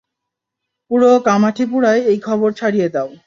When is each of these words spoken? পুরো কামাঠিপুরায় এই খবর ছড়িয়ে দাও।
পুরো 0.91 1.11
কামাঠিপুরায় 1.25 2.01
এই 2.07 2.19
খবর 2.19 2.49
ছড়িয়ে 2.53 2.89
দাও। 2.89 3.09